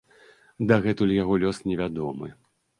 Дагэтуль 0.71 1.15
яго 1.17 1.37
лёс 1.45 1.63
невядомы. 1.69 2.35